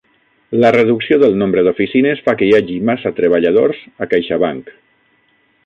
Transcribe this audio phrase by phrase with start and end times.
[0.61, 4.73] La reducció del nombre d'oficines fa que hi hagi massa treballadors a CaixaBank